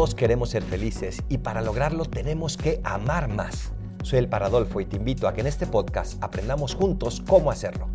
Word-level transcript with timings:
Todos 0.00 0.14
queremos 0.14 0.48
ser 0.48 0.62
felices 0.62 1.22
y 1.28 1.36
para 1.36 1.60
lograrlo 1.60 2.06
tenemos 2.06 2.56
que 2.56 2.80
amar 2.84 3.28
más. 3.28 3.70
Soy 4.02 4.20
el 4.20 4.30
Paradolfo 4.30 4.80
y 4.80 4.86
te 4.86 4.96
invito 4.96 5.28
a 5.28 5.34
que 5.34 5.42
en 5.42 5.46
este 5.46 5.66
podcast 5.66 6.16
aprendamos 6.24 6.74
juntos 6.74 7.22
cómo 7.28 7.50
hacerlo. 7.50 7.86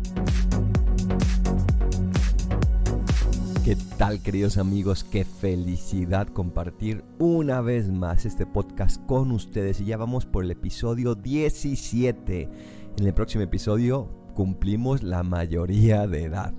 ¿Qué 3.64 3.76
tal 3.98 4.22
queridos 4.22 4.56
amigos? 4.56 5.02
Qué 5.02 5.24
felicidad 5.24 6.28
compartir 6.28 7.02
una 7.18 7.60
vez 7.60 7.90
más 7.90 8.24
este 8.24 8.46
podcast 8.46 9.04
con 9.06 9.32
ustedes 9.32 9.80
y 9.80 9.86
ya 9.86 9.96
vamos 9.96 10.26
por 10.26 10.44
el 10.44 10.52
episodio 10.52 11.16
17. 11.16 12.48
En 12.98 13.04
el 13.04 13.14
próximo 13.14 13.42
episodio 13.42 14.08
cumplimos 14.36 15.02
la 15.02 15.24
mayoría 15.24 16.06
de 16.06 16.22
edad. 16.22 16.54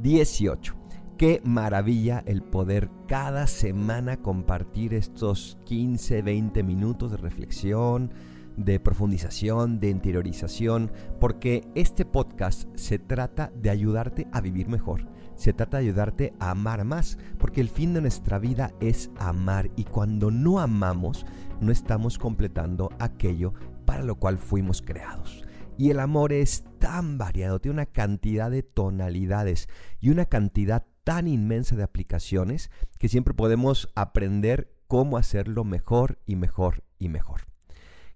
18. 0.00 0.75
Qué 1.18 1.40
maravilla 1.44 2.22
el 2.26 2.42
poder 2.42 2.90
cada 3.08 3.46
semana 3.46 4.18
compartir 4.18 4.92
estos 4.92 5.56
15, 5.64 6.20
20 6.20 6.62
minutos 6.62 7.10
de 7.10 7.16
reflexión, 7.16 8.12
de 8.58 8.78
profundización, 8.80 9.80
de 9.80 9.88
interiorización, 9.88 10.92
porque 11.18 11.66
este 11.74 12.04
podcast 12.04 12.68
se 12.74 12.98
trata 12.98 13.50
de 13.56 13.70
ayudarte 13.70 14.28
a 14.30 14.42
vivir 14.42 14.68
mejor, 14.68 15.06
se 15.36 15.54
trata 15.54 15.78
de 15.78 15.84
ayudarte 15.84 16.34
a 16.38 16.50
amar 16.50 16.84
más, 16.84 17.16
porque 17.38 17.62
el 17.62 17.70
fin 17.70 17.94
de 17.94 18.02
nuestra 18.02 18.38
vida 18.38 18.74
es 18.80 19.10
amar 19.16 19.70
y 19.74 19.84
cuando 19.84 20.30
no 20.30 20.60
amamos 20.60 21.24
no 21.62 21.72
estamos 21.72 22.18
completando 22.18 22.90
aquello 22.98 23.54
para 23.86 24.02
lo 24.02 24.16
cual 24.16 24.36
fuimos 24.36 24.82
creados. 24.82 25.46
Y 25.78 25.88
el 25.88 25.98
amor 26.00 26.34
es 26.34 26.64
tan 26.78 27.16
variado, 27.16 27.58
tiene 27.58 27.76
una 27.76 27.86
cantidad 27.86 28.50
de 28.50 28.62
tonalidades 28.62 29.66
y 29.98 30.10
una 30.10 30.26
cantidad 30.26 30.84
tan 31.06 31.28
inmensa 31.28 31.76
de 31.76 31.84
aplicaciones 31.84 32.68
que 32.98 33.08
siempre 33.08 33.32
podemos 33.32 33.88
aprender 33.94 34.74
cómo 34.88 35.18
hacerlo 35.18 35.62
mejor 35.62 36.18
y 36.26 36.34
mejor 36.34 36.82
y 36.98 37.08
mejor. 37.08 37.42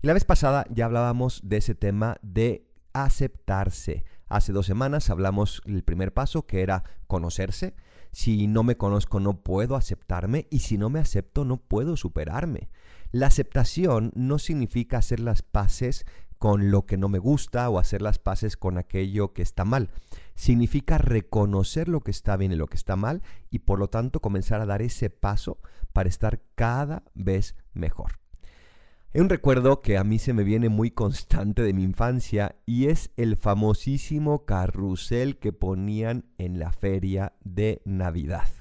Y 0.03 0.09
la 0.09 0.13
vez 0.13 0.25
pasada 0.25 0.67
ya 0.71 0.87
hablábamos 0.87 1.41
de 1.45 1.59
ese 1.59 1.77
tema 1.77 2.17
de 2.23 2.67
aceptarse. 2.93 4.05
Hace 4.27 4.53
dos 4.53 4.67
semanas 4.67 5.09
hablamos 5.09 5.63
el 5.67 5.85
primer 5.85 6.13
paso 6.13 6.49
que 6.49 6.63
era 6.63 6.83
conocerse. 7.07 7.77
Si 8.11 8.49
no 8.49 8.65
me 8.65 8.77
conozco 8.77 9.21
no 9.21 9.45
puedo 9.45 9.77
aceptarme 9.77 10.49
y 10.51 10.59
si 10.59 10.77
no 10.77 10.91
me 10.91 10.99
acepto 10.99 11.45
no 11.45 11.59
puedo 11.59 11.97
superarme. 11.97 12.71
La 13.13 13.29
aceptación 13.29 14.11
no 14.17 14.41
significa 14.41 14.99
hacer 14.99 15.21
las 15.21 15.43
paces 15.43 16.07
con 16.41 16.71
lo 16.71 16.87
que 16.87 16.97
no 16.97 17.11
me 17.11 17.19
gusta 17.19 17.69
o 17.69 17.79
hacer 17.79 18.01
las 18.01 18.19
paces 18.19 18.57
con 18.57 18.79
aquello 18.79 19.35
que 19.35 19.43
está 19.43 19.67
mal. 19.67 19.91
Significa 20.35 20.97
reconocer 20.97 21.87
lo 21.87 22.01
que 22.01 22.11
está 22.11 22.39
bien 22.39 22.51
y 22.51 22.57
lo 22.57 22.67
que 22.67 22.79
está 22.79 22.97
mal 22.97 23.23
y 23.51 23.61
por 23.61 23.79
lo 23.79 23.91
tanto 23.91 24.21
comenzar 24.21 24.63
a 24.63 24.67
dar 24.67 24.81
ese 24.81 25.11
paso 25.11 25.59
para 25.93 26.09
estar 26.09 26.41
cada 26.55 27.05
vez 27.13 27.57
mejor. 27.75 28.13
Hay 29.13 29.21
un 29.21 29.29
recuerdo 29.29 29.83
que 29.83 29.99
a 29.99 30.05
mí 30.05 30.19
se 30.19 30.33
me 30.33 30.43
viene 30.43 30.71
muy 30.71 30.91
constante 30.91 31.63
de 31.63 31.75
mi 31.75 31.83
infancia 31.83 32.57
y 32.65 32.87
es 32.87 33.11
el 33.19 33.37
famosísimo 33.37 34.47
carrusel 34.47 35.39
que 35.39 35.53
ponían 35.53 36.25
en 36.39 36.59
la 36.59 36.73
feria 36.73 37.35
de 37.45 37.83
Navidad. 37.85 38.60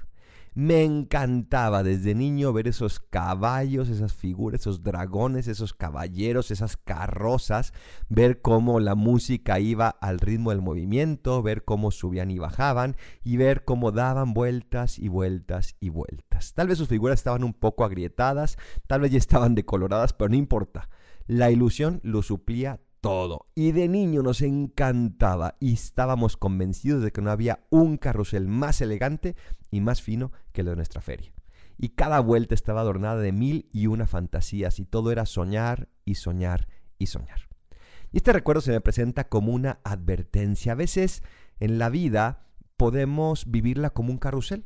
Me 0.62 0.84
encantaba 0.84 1.84
desde 1.84 2.14
niño 2.14 2.52
ver 2.52 2.68
esos 2.68 3.00
caballos, 3.00 3.88
esas 3.88 4.12
figuras, 4.12 4.60
esos 4.60 4.84
dragones, 4.84 5.48
esos 5.48 5.74
caballeros, 5.74 6.52
esas 6.52 6.76
carrozas, 6.76 7.72
ver 8.10 8.42
cómo 8.42 8.82
la 8.82 8.96
música 8.96 9.62
iba 9.62 9.88
al 9.88 10.20
ritmo 10.20 10.50
del 10.50 10.62
movimiento, 10.62 11.42
ver 11.42 11.64
cómo 11.64 11.92
subían 11.92 12.30
y 12.30 12.40
bajaban 12.40 12.98
y 13.24 13.38
ver 13.38 13.64
cómo 13.64 13.94
daban 13.94 14.34
vueltas 14.34 15.00
y 15.00 15.08
vueltas 15.08 15.78
y 15.80 15.88
vueltas. 15.88 16.54
Tal 16.56 16.68
vez 16.68 16.78
sus 16.78 16.90
figuras 16.90 17.22
estaban 17.22 17.46
un 17.46 17.54
poco 17.54 17.86
agrietadas, 17.86 18.58
tal 18.86 19.00
vez 19.00 19.12
ya 19.12 19.18
estaban 19.18 19.56
decoloradas, 19.56 20.12
pero 20.12 20.28
no 20.28 20.36
importa. 20.36 20.90
La 21.26 21.52
ilusión 21.52 22.02
lo 22.04 22.22
suplía 22.22 22.82
todo. 23.02 23.48
Y 23.56 23.72
de 23.72 23.88
niño 23.88 24.22
nos 24.22 24.42
encantaba 24.42 25.56
y 25.60 25.74
estábamos 25.74 26.38
convencidos 26.38 27.04
de 27.04 27.12
que 27.12 27.22
no 27.22 27.32
había 27.32 27.66
un 27.70 27.98
carrusel 27.98 28.48
más 28.48 28.82
elegante 28.82 29.36
y 29.72 29.82
más 29.82 30.02
fino 30.02 30.32
que 30.52 30.62
el 30.62 30.68
de 30.68 30.76
nuestra 30.76 31.02
feria. 31.02 31.32
Y 31.78 31.90
cada 31.90 32.20
vuelta 32.20 32.56
estaba 32.56 32.82
adornada 32.82 33.22
de 33.22 33.32
mil 33.32 33.70
y 33.72 33.88
una 33.88 34.06
fantasías 34.06 34.80
y 34.80 34.86
todo 34.86 35.12
era 35.12 35.26
soñar 35.26 35.88
y 36.04 36.16
soñar 36.16 36.68
y 36.98 37.08
soñar. 37.08 37.48
Y 38.12 38.18
este 38.18 38.34
recuerdo 38.34 38.62
se 38.62 38.72
me 38.72 38.82
presenta 38.82 39.30
como 39.30 39.54
una 39.54 39.80
advertencia. 39.84 40.74
A 40.74 40.76
veces 40.76 41.24
en 41.60 41.80
la 41.80 41.90
vida 41.90 42.48
podemos 42.76 43.50
vivirla 43.50 43.92
como 43.92 44.12
un 44.12 44.18
carrusel. 44.18 44.66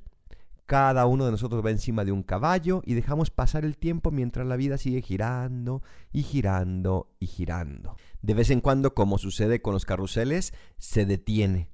Cada 0.66 1.06
uno 1.08 1.26
de 1.26 1.32
nosotros 1.32 1.64
va 1.66 1.72
encima 1.72 2.06
de 2.06 2.14
un 2.14 2.24
caballo 2.24 2.82
y 2.86 2.94
dejamos 2.94 3.30
pasar 3.30 3.66
el 3.66 3.78
tiempo 3.78 4.12
mientras 4.12 4.48
la 4.48 4.56
vida 4.56 4.78
sigue 4.78 5.02
girando 5.02 5.84
y 6.14 6.24
girando 6.24 7.12
y 7.20 7.28
girando. 7.28 7.98
De 8.22 8.34
vez 8.34 8.50
en 8.50 8.62
cuando, 8.62 8.94
como 8.94 9.18
sucede 9.18 9.62
con 9.62 9.74
los 9.74 9.86
carruseles, 9.86 10.54
se 10.78 11.06
detiene 11.06 11.70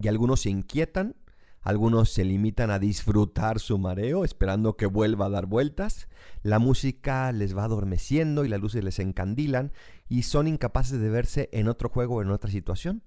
y 0.00 0.08
algunos 0.08 0.40
se 0.40 0.50
inquietan, 0.50 1.14
algunos 1.60 2.10
se 2.10 2.24
limitan 2.24 2.72
a 2.72 2.80
disfrutar 2.80 3.60
su 3.60 3.78
mareo 3.78 4.24
esperando 4.24 4.76
que 4.76 4.86
vuelva 4.86 5.26
a 5.26 5.30
dar 5.30 5.46
vueltas, 5.46 6.08
la 6.42 6.58
música 6.58 7.30
les 7.30 7.56
va 7.56 7.62
adormeciendo 7.62 8.44
y 8.44 8.48
las 8.48 8.60
luces 8.60 8.82
les 8.82 8.98
encandilan 8.98 9.72
y 10.08 10.22
son 10.22 10.48
incapaces 10.48 11.00
de 11.00 11.08
verse 11.08 11.48
en 11.52 11.68
otro 11.68 11.88
juego 11.88 12.16
o 12.16 12.22
en 12.22 12.30
otra 12.30 12.50
situación 12.50 13.04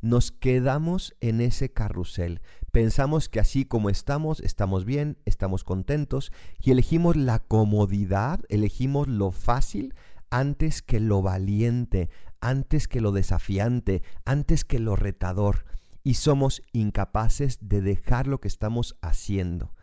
nos 0.00 0.30
quedamos 0.30 1.16
en 1.20 1.40
ese 1.40 1.72
carrusel. 1.72 2.40
Pensamos 2.72 3.28
que 3.28 3.40
así 3.40 3.64
como 3.64 3.90
estamos, 3.90 4.40
estamos 4.40 4.84
bien, 4.84 5.16
estamos 5.24 5.64
contentos 5.64 6.32
y 6.60 6.70
elegimos 6.70 7.16
la 7.16 7.38
comodidad, 7.38 8.40
elegimos 8.48 9.08
lo 9.08 9.30
fácil 9.30 9.94
antes 10.30 10.82
que 10.82 11.00
lo 11.00 11.22
valiente, 11.22 12.10
antes 12.40 12.86
que 12.86 13.00
lo 13.00 13.12
desafiante, 13.12 14.02
antes 14.24 14.64
que 14.64 14.78
lo 14.78 14.96
retador. 14.96 15.64
Y 16.04 16.14
somos 16.14 16.62
incapaces 16.72 17.58
de 17.60 17.80
dejar 17.80 18.26
lo 18.26 18.40
que 18.40 18.48
estamos 18.48 18.96
haciendo. 19.00 19.74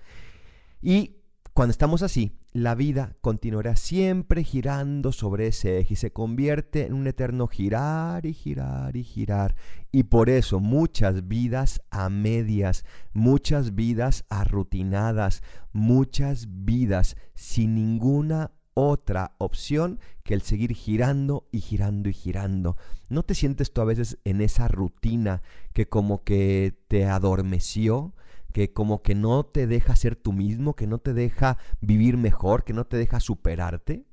Y 0.82 1.15
cuando 1.56 1.72
estamos 1.72 2.02
así, 2.02 2.34
la 2.52 2.76
vida 2.76 3.16
continuará 3.22 3.78
siempre 3.78 4.44
girando 4.44 5.14
sobre 5.14 5.48
ese 5.48 5.80
eje 5.80 5.94
y 5.94 5.96
se 5.96 6.12
convierte 6.12 6.86
en 6.86 6.94
un 6.94 7.08
eterno 7.08 7.48
girar 7.48 8.26
y 8.26 8.34
girar 8.34 8.98
y 8.98 9.06
girar. 9.06 9.56
Y 9.90 10.04
por 10.04 10.30
eso 10.30 10.60
muchas 10.60 11.30
vidas 11.30 11.82
a 11.92 12.10
medias, 12.10 12.84
muchas 13.14 13.74
vidas 13.74 14.26
arrutinadas, 14.28 15.44
muchas 15.72 16.48
vidas 16.50 17.16
sin 17.36 17.74
ninguna 17.74 18.52
otra 18.74 19.36
opción 19.38 20.02
que 20.26 20.34
el 20.34 20.42
seguir 20.42 20.74
girando 20.74 21.48
y 21.54 21.62
girando 21.62 22.10
y 22.10 22.14
girando. 22.14 22.76
¿No 23.08 23.24
te 23.24 23.34
sientes 23.34 23.72
tú 23.72 23.80
a 23.80 23.86
veces 23.86 24.18
en 24.26 24.42
esa 24.42 24.68
rutina 24.68 25.42
que 25.72 25.88
como 25.88 26.22
que 26.26 26.78
te 26.90 27.06
adormeció? 27.06 28.14
Que 28.56 28.72
como 28.72 29.02
que 29.02 29.16
no 29.16 29.46
te 29.46 29.68
deja 29.68 29.98
ser 29.98 30.16
tú 30.16 30.32
mismo, 30.32 30.78
que 30.78 30.88
no 30.88 31.00
te 31.00 31.14
deja 31.14 31.58
vivir 31.82 32.16
mejor, 32.16 32.64
que 32.64 32.72
no 32.72 32.86
te 32.86 32.96
deja 32.96 33.20
superarte. 33.20 34.06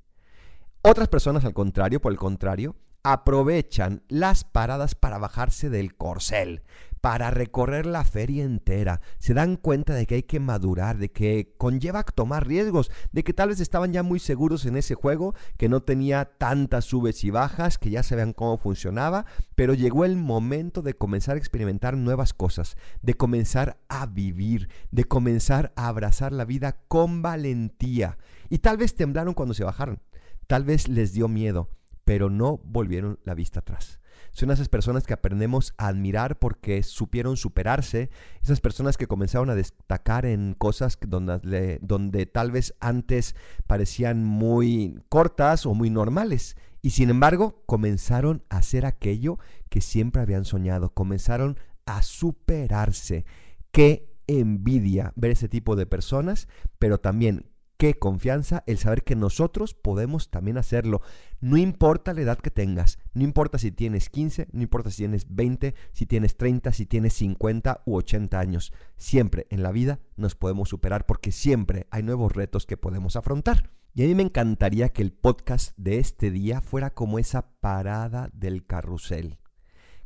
Otras 0.82 1.06
personas, 1.06 1.44
al 1.44 1.54
contrario, 1.54 2.00
por 2.00 2.10
el 2.10 2.18
contrario, 2.18 2.74
aprovechan 3.02 4.02
las 4.08 4.44
paradas 4.44 4.94
para 4.94 5.18
bajarse 5.18 5.70
del 5.70 5.96
corcel, 5.96 6.62
para 7.00 7.32
recorrer 7.32 7.84
la 7.84 8.04
feria 8.04 8.44
entera. 8.44 9.00
Se 9.18 9.34
dan 9.34 9.56
cuenta 9.56 9.92
de 9.92 10.06
que 10.06 10.14
hay 10.14 10.22
que 10.22 10.38
madurar, 10.38 10.98
de 10.98 11.10
que 11.10 11.52
conlleva 11.58 12.04
tomar 12.04 12.46
riesgos, 12.46 12.92
de 13.10 13.24
que 13.24 13.32
tal 13.32 13.48
vez 13.48 13.58
estaban 13.58 13.92
ya 13.92 14.04
muy 14.04 14.20
seguros 14.20 14.66
en 14.66 14.76
ese 14.76 14.94
juego, 14.94 15.34
que 15.58 15.68
no 15.68 15.82
tenía 15.82 16.26
tantas 16.26 16.84
subes 16.84 17.24
y 17.24 17.30
bajas, 17.30 17.76
que 17.76 17.90
ya 17.90 18.04
sabían 18.04 18.32
cómo 18.32 18.56
funcionaba, 18.56 19.26
pero 19.56 19.74
llegó 19.74 20.04
el 20.04 20.16
momento 20.16 20.80
de 20.80 20.94
comenzar 20.94 21.34
a 21.34 21.38
experimentar 21.40 21.96
nuevas 21.96 22.32
cosas, 22.32 22.76
de 23.02 23.14
comenzar 23.14 23.78
a 23.88 24.06
vivir, 24.06 24.68
de 24.92 25.04
comenzar 25.04 25.72
a 25.74 25.88
abrazar 25.88 26.32
la 26.32 26.44
vida 26.44 26.78
con 26.86 27.20
valentía. 27.20 28.16
Y 28.48 28.58
tal 28.58 28.76
vez 28.76 28.94
temblaron 28.94 29.34
cuando 29.34 29.54
se 29.54 29.64
bajaron, 29.64 30.00
tal 30.46 30.62
vez 30.62 30.86
les 30.86 31.12
dio 31.12 31.26
miedo, 31.26 31.68
pero 32.04 32.30
no 32.30 32.58
volvieron 32.64 33.18
la 33.24 33.34
vista 33.34 33.60
atrás. 33.60 34.00
Son 34.32 34.50
esas 34.50 34.68
personas 34.68 35.06
que 35.06 35.12
aprendemos 35.12 35.74
a 35.76 35.88
admirar 35.88 36.38
porque 36.38 36.82
supieron 36.82 37.36
superarse, 37.36 38.10
esas 38.42 38.60
personas 38.60 38.96
que 38.96 39.06
comenzaron 39.06 39.50
a 39.50 39.54
destacar 39.54 40.24
en 40.24 40.54
cosas 40.54 40.98
donde, 41.06 41.78
donde 41.82 42.26
tal 42.26 42.50
vez 42.50 42.74
antes 42.80 43.36
parecían 43.66 44.24
muy 44.24 44.98
cortas 45.10 45.66
o 45.66 45.74
muy 45.74 45.90
normales. 45.90 46.56
Y 46.80 46.90
sin 46.90 47.10
embargo, 47.10 47.62
comenzaron 47.66 48.42
a 48.48 48.58
hacer 48.58 48.86
aquello 48.86 49.38
que 49.68 49.80
siempre 49.80 50.22
habían 50.22 50.44
soñado, 50.44 50.94
comenzaron 50.94 51.58
a 51.84 52.02
superarse. 52.02 53.26
Qué 53.70 54.12
envidia 54.26 55.12
ver 55.14 55.32
ese 55.32 55.48
tipo 55.48 55.76
de 55.76 55.86
personas, 55.86 56.48
pero 56.78 56.98
también 56.98 57.51
qué 57.82 57.94
confianza 57.94 58.62
el 58.68 58.78
saber 58.78 59.02
que 59.02 59.16
nosotros 59.16 59.74
podemos 59.74 60.30
también 60.30 60.56
hacerlo. 60.56 61.02
No 61.40 61.56
importa 61.56 62.14
la 62.14 62.20
edad 62.20 62.38
que 62.38 62.52
tengas, 62.52 63.00
no 63.12 63.24
importa 63.24 63.58
si 63.58 63.72
tienes 63.72 64.08
15, 64.08 64.46
no 64.52 64.62
importa 64.62 64.88
si 64.88 64.98
tienes 64.98 65.26
20, 65.34 65.74
si 65.90 66.06
tienes 66.06 66.36
30, 66.36 66.72
si 66.72 66.86
tienes 66.86 67.12
50 67.14 67.82
u 67.84 67.96
80 67.96 68.38
años. 68.38 68.72
Siempre 68.96 69.48
en 69.50 69.64
la 69.64 69.72
vida 69.72 69.98
nos 70.14 70.36
podemos 70.36 70.68
superar 70.68 71.06
porque 71.06 71.32
siempre 71.32 71.88
hay 71.90 72.04
nuevos 72.04 72.30
retos 72.30 72.66
que 72.66 72.76
podemos 72.76 73.16
afrontar. 73.16 73.72
Y 73.94 74.04
a 74.04 74.06
mí 74.06 74.14
me 74.14 74.22
encantaría 74.22 74.90
que 74.90 75.02
el 75.02 75.10
podcast 75.10 75.76
de 75.76 75.98
este 75.98 76.30
día 76.30 76.60
fuera 76.60 76.90
como 76.90 77.18
esa 77.18 77.50
parada 77.58 78.30
del 78.32 78.64
carrusel, 78.64 79.40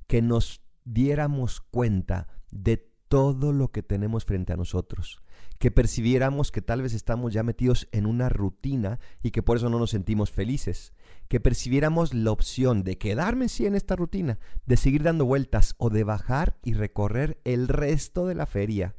que 0.07 0.23
nos 0.23 0.63
diéramos 0.87 1.61
cuenta 1.61 2.27
de 2.51 2.91
todo 3.09 3.53
lo 3.53 3.69
que 3.69 3.83
tenemos 3.83 4.25
frente 4.25 4.53
a 4.53 4.57
nosotros, 4.57 5.23
que 5.59 5.71
percibiéramos 5.71 6.51
que 6.51 6.63
tal 6.63 6.83
vez 6.83 6.93
estamos 6.93 7.33
ya 7.33 7.43
metidos 7.43 7.89
en 7.93 8.07
una 8.07 8.29
rutina 8.29 8.99
y 9.23 9.31
que 9.31 9.43
por 9.43 9.57
eso 9.57 9.71
no 9.71 9.79
nos 9.79 9.91
sentimos 9.91 10.31
felices, 10.31 10.93
que 11.29 11.41
percibiéramos 11.41 12.15
la 12.15 12.31
opción 12.31 12.83
de 12.83 12.99
quedarme 12.99 13.49
sí 13.49 13.67
en 13.67 13.75
esta 13.75 13.97
rutina, 13.97 14.39
de 14.67 14.77
seguir 14.77 15.03
dando 15.03 15.25
vueltas 15.25 15.75
o 15.79 15.91
de 15.91 16.05
bajar 16.05 16.59
y 16.63 16.75
recorrer 16.75 17.41
el 17.45 17.69
resto 17.69 18.27
de 18.27 18.35
la 18.35 18.47
feria. 18.47 18.95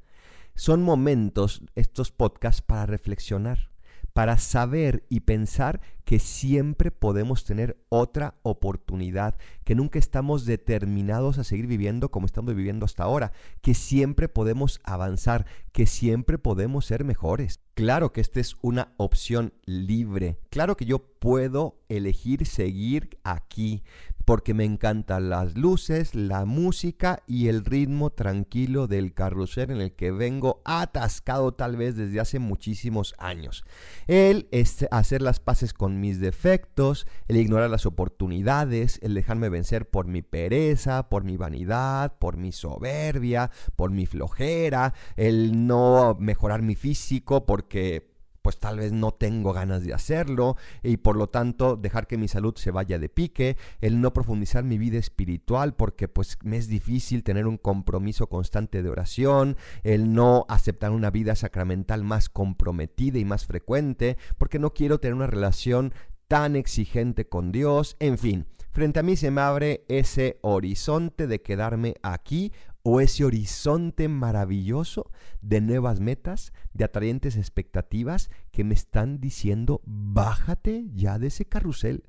Son 0.56 0.82
momentos 0.82 1.62
estos 1.76 2.12
podcasts 2.12 2.62
para 2.62 2.86
reflexionar 2.86 3.70
para 4.18 4.40
saber 4.40 5.06
y 5.10 5.20
pensar 5.20 5.80
que 6.04 6.18
siempre 6.18 6.90
podemos 6.90 7.46
tener 7.46 7.78
otra 7.90 8.34
oportunidad, 8.42 9.38
que 9.64 9.76
nunca 9.76 10.00
estamos 10.00 10.48
determinados 10.48 11.38
a 11.38 11.44
seguir 11.44 11.68
viviendo 11.68 12.10
como 12.10 12.26
estamos 12.26 12.56
viviendo 12.56 12.84
hasta 12.84 13.04
ahora, 13.04 13.32
que 13.62 13.76
siempre 13.76 14.28
podemos 14.28 14.82
avanzar, 14.84 15.46
que 15.72 15.86
siempre 15.86 16.40
podemos 16.40 16.88
ser 16.88 17.04
mejores. 17.04 17.60
Claro 17.76 18.12
que 18.12 18.22
esta 18.22 18.40
es 18.40 18.56
una 18.64 18.92
opción 18.98 19.54
libre, 19.66 20.40
claro 20.50 20.78
que 20.78 20.86
yo 20.86 20.98
puedo 20.98 21.78
elegir 21.88 22.48
seguir 22.48 23.20
aquí, 23.24 23.84
porque 24.28 24.54
me 24.54 24.66
encantan 24.66 25.30
las 25.30 25.56
luces, 25.56 26.14
la 26.14 26.44
música 26.44 27.24
y 27.28 27.48
el 27.48 27.64
ritmo 27.64 28.10
tranquilo 28.10 28.86
del 28.86 29.14
carrusel 29.14 29.72
en 29.72 29.80
el 29.80 29.94
que 29.94 30.12
vengo 30.12 30.62
atascado 30.66 31.54
tal 31.54 31.78
vez 31.78 31.96
desde 31.96 32.20
hace 32.20 32.38
muchísimos 32.38 33.16
años. 33.20 33.64
El 34.06 34.50
hacer 34.92 35.22
las 35.22 35.40
paces 35.40 35.72
con 35.72 36.02
mis 36.02 36.20
defectos, 36.20 37.08
el 37.30 37.38
ignorar 37.38 37.70
las 37.70 37.86
oportunidades, 37.86 39.00
el 39.02 39.14
dejarme 39.14 39.48
vencer 39.48 39.90
por 39.90 40.08
mi 40.08 40.22
pereza, 40.22 41.08
por 41.08 41.24
mi 41.24 41.38
vanidad, 41.38 42.18
por 42.20 42.36
mi 42.36 42.52
soberbia, 42.52 43.50
por 43.78 43.92
mi 43.92 44.08
flojera, 44.08 44.94
el 45.16 45.68
no 45.68 46.18
mejorar 46.20 46.64
mi 46.64 46.76
físico 46.76 47.46
porque 47.46 48.17
pues 48.48 48.60
tal 48.60 48.78
vez 48.78 48.94
no 48.94 49.12
tengo 49.12 49.52
ganas 49.52 49.84
de 49.84 49.94
hacerlo 49.94 50.56
y 50.82 50.96
por 50.96 51.18
lo 51.18 51.28
tanto 51.28 51.76
dejar 51.76 52.08
que 52.08 52.18
mi 52.18 52.30
salud 52.30 52.56
se 52.56 52.72
vaya 52.72 52.98
de 52.98 53.10
pique, 53.10 53.58
el 53.82 54.00
no 54.00 54.14
profundizar 54.14 54.64
mi 54.64 54.78
vida 54.78 54.98
espiritual 54.98 55.76
porque 55.76 56.08
pues 56.08 56.38
me 56.44 56.56
es 56.56 56.70
difícil 56.70 57.26
tener 57.26 57.46
un 57.46 57.58
compromiso 57.58 58.28
constante 58.28 58.84
de 58.84 58.90
oración, 58.90 59.58
el 59.84 60.14
no 60.14 60.46
aceptar 60.48 60.92
una 60.92 61.12
vida 61.12 61.36
sacramental 61.36 62.06
más 62.06 62.30
comprometida 62.30 63.20
y 63.20 63.26
más 63.26 63.46
frecuente 63.46 64.16
porque 64.38 64.60
no 64.60 64.74
quiero 64.74 65.02
tener 65.02 65.16
una 65.16 65.28
relación 65.28 65.94
tan 66.30 66.56
exigente 66.56 67.28
con 67.28 67.52
Dios, 67.52 67.98
en 68.00 68.18
fin, 68.18 68.46
frente 68.72 69.02
a 69.02 69.04
mí 69.04 69.18
se 69.18 69.30
me 69.30 69.42
abre 69.42 69.84
ese 69.90 70.40
horizonte 70.42 71.28
de 71.28 71.42
quedarme 71.42 71.96
aquí 72.02 72.54
o 72.90 73.02
ese 73.02 73.26
horizonte 73.26 74.08
maravilloso 74.08 75.12
de 75.42 75.60
nuevas 75.60 76.00
metas, 76.00 76.54
de 76.72 76.86
atrayentes 76.86 77.36
expectativas 77.36 78.30
que 78.52 78.64
me 78.64 78.74
están 78.74 79.20
diciendo, 79.20 79.82
bájate 79.86 80.86
ya 80.94 81.20
de 81.20 81.28
ese 81.28 81.44
carrusel, 81.44 82.06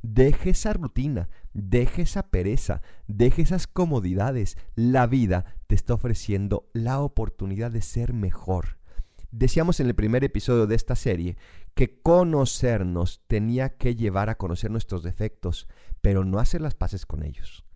deje 0.00 0.48
esa 0.48 0.72
rutina, 0.72 1.28
deje 1.52 2.00
esa 2.00 2.30
pereza, 2.30 2.80
deje 3.08 3.42
esas 3.42 3.66
comodidades. 3.66 4.56
La 4.74 5.06
vida 5.06 5.44
te 5.66 5.74
está 5.74 5.92
ofreciendo 5.92 6.66
la 6.72 7.00
oportunidad 7.00 7.70
de 7.70 7.82
ser 7.82 8.14
mejor. 8.14 8.78
Decíamos 9.32 9.80
en 9.80 9.88
el 9.88 9.94
primer 9.94 10.24
episodio 10.24 10.66
de 10.66 10.76
esta 10.76 10.96
serie 10.96 11.36
que 11.74 12.00
conocernos 12.00 13.20
tenía 13.26 13.76
que 13.76 13.96
llevar 13.96 14.30
a 14.30 14.38
conocer 14.38 14.70
nuestros 14.70 15.02
defectos, 15.02 15.68
pero 16.00 16.24
no 16.24 16.38
hacer 16.38 16.62
las 16.62 16.74
paces 16.74 17.04
con 17.04 17.22
ellos. 17.22 17.66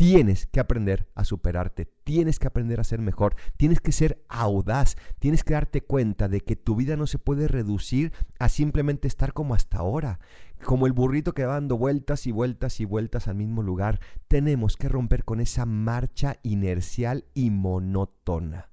Tienes 0.00 0.46
que 0.46 0.60
aprender 0.60 1.10
a 1.14 1.26
superarte, 1.26 1.84
tienes 1.84 2.38
que 2.38 2.46
aprender 2.46 2.80
a 2.80 2.84
ser 2.84 3.02
mejor, 3.02 3.36
tienes 3.58 3.82
que 3.82 3.92
ser 3.92 4.24
audaz, 4.30 4.96
tienes 5.18 5.44
que 5.44 5.52
darte 5.52 5.82
cuenta 5.82 6.26
de 6.26 6.40
que 6.40 6.56
tu 6.56 6.74
vida 6.74 6.96
no 6.96 7.06
se 7.06 7.18
puede 7.18 7.48
reducir 7.48 8.14
a 8.38 8.48
simplemente 8.48 9.08
estar 9.08 9.34
como 9.34 9.52
hasta 9.52 9.76
ahora, 9.76 10.18
como 10.64 10.86
el 10.86 10.94
burrito 10.94 11.34
que 11.34 11.44
va 11.44 11.52
dando 11.52 11.76
vueltas 11.76 12.26
y 12.26 12.32
vueltas 12.32 12.80
y 12.80 12.86
vueltas 12.86 13.28
al 13.28 13.34
mismo 13.34 13.62
lugar. 13.62 14.00
Tenemos 14.26 14.78
que 14.78 14.88
romper 14.88 15.26
con 15.26 15.38
esa 15.38 15.66
marcha 15.66 16.38
inercial 16.44 17.26
y 17.34 17.50
monótona. 17.50 18.70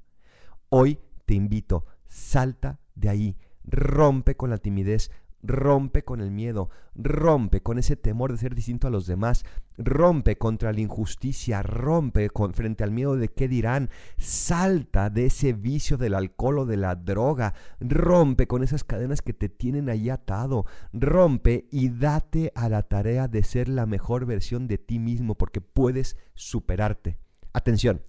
Hoy 0.69 0.97
te 1.25 1.33
invito, 1.33 1.87
salta 2.05 2.79
de 2.95 3.09
ahí, 3.09 3.37
rompe 3.65 4.37
con 4.37 4.49
la 4.49 4.59
timidez, 4.59 5.11
rompe 5.43 6.03
con 6.03 6.21
el 6.21 6.31
miedo, 6.31 6.69
rompe 6.95 7.61
con 7.61 7.79
ese 7.79 7.95
temor 7.95 8.31
de 8.31 8.37
ser 8.37 8.55
distinto 8.55 8.87
a 8.87 8.89
los 8.89 9.05
demás, 9.05 9.45
rompe 9.77 10.37
contra 10.37 10.73
la 10.73 10.81
injusticia, 10.81 11.63
rompe 11.63 12.29
frente 12.53 12.83
al 12.83 12.91
miedo 12.91 13.15
de 13.15 13.29
qué 13.29 13.47
dirán, 13.47 13.89
salta 14.17 15.09
de 15.09 15.27
ese 15.27 15.53
vicio 15.53 15.97
del 15.97 16.15
alcohol 16.15 16.59
o 16.59 16.65
de 16.65 16.77
la 16.77 16.95
droga, 16.95 17.53
rompe 17.79 18.47
con 18.47 18.63
esas 18.63 18.83
cadenas 18.83 19.21
que 19.21 19.33
te 19.33 19.49
tienen 19.49 19.89
ahí 19.89 20.09
atado, 20.09 20.65
rompe 20.93 21.67
y 21.71 21.89
date 21.89 22.51
a 22.55 22.69
la 22.69 22.83
tarea 22.83 23.27
de 23.27 23.43
ser 23.43 23.69
la 23.69 23.85
mejor 23.85 24.25
versión 24.25 24.67
de 24.67 24.77
ti 24.77 24.99
mismo 24.99 25.35
porque 25.35 25.61
puedes 25.61 26.17
superarte. 26.33 27.17
Atención. 27.53 28.01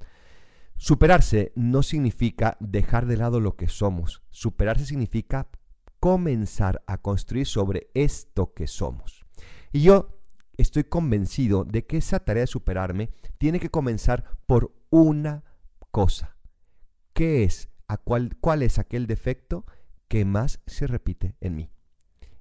Superarse 0.81 1.53
no 1.57 1.83
significa 1.83 2.57
dejar 2.61 3.07
de 3.07 3.17
lado 3.17 3.41
lo 3.41 3.57
que 3.57 3.67
somos. 3.67 4.23
Superarse 4.31 4.87
significa 4.87 5.49
comenzar 6.01 6.83
a 6.87 6.99
construir 6.99 7.47
sobre 7.47 7.91
esto 7.95 8.55
que 8.55 8.67
somos. 8.67 9.25
Y 9.73 9.83
yo 9.83 10.21
estoy 10.57 10.85
convencido 10.85 11.65
de 11.65 11.87
que 11.87 11.99
esa 11.99 12.21
tarea 12.21 12.43
de 12.43 12.47
superarme 12.49 13.11
tiene 13.39 13.61
que 13.61 13.71
comenzar 13.71 14.25
por 14.47 14.75
una 14.91 15.45
cosa. 15.91 16.37
¿Qué 17.13 17.45
es? 17.45 17.69
¿A 17.89 17.97
cuál, 17.97 18.37
¿Cuál 18.41 18.63
es 18.63 18.79
aquel 18.79 19.07
defecto 19.07 19.65
que 20.09 20.25
más 20.25 20.61
se 20.67 20.87
repite 20.87 21.37
en 21.41 21.57
mí? 21.57 21.71